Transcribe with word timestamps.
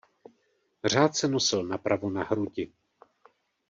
Řád 0.85 1.15
se 1.15 1.27
nosil 1.27 1.63
napravo 1.63 2.09
na 2.09 2.23
hrudi. 2.23 2.71